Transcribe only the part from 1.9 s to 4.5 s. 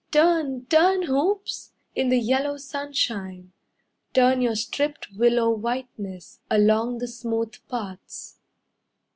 In the yellow sunshine. Turn